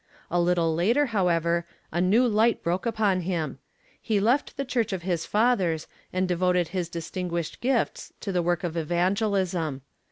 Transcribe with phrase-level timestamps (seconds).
[0.31, 3.59] A little later, however, a new light broke upon him.
[4.01, 8.63] He left the church of his fathers and devoted his distinguished gifts to the work
[8.63, 9.83] of evangelism.